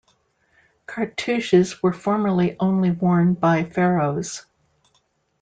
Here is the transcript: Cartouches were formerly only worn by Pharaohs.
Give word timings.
Cartouches 0.87 1.83
were 1.83 1.93
formerly 1.93 2.55
only 2.59 2.89
worn 2.89 3.35
by 3.35 3.63
Pharaohs. 3.65 4.47